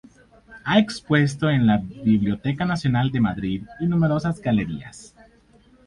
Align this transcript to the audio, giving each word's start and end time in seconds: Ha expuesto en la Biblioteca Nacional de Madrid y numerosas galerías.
Ha 0.63 0.79
expuesto 0.79 1.47
en 1.51 1.67
la 1.67 1.77
Biblioteca 1.77 2.65
Nacional 2.65 3.11
de 3.11 3.21
Madrid 3.21 3.61
y 3.79 3.85
numerosas 3.85 4.39
galerías. 4.41 5.13